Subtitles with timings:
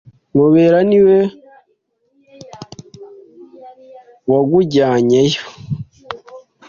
[0.35, 1.17] Mubera niwe
[4.29, 5.43] wagujyanyeyo?